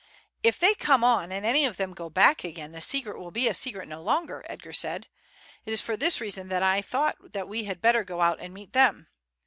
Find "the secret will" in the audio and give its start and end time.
2.71-3.29